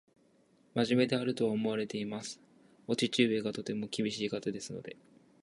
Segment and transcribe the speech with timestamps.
[0.73, 2.41] 真面目であるとは思っています。
[2.87, 4.97] お父様がとても厳しい方ですので